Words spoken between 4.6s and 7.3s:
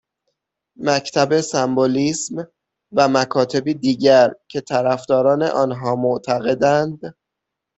طرفداران آنها معتقدند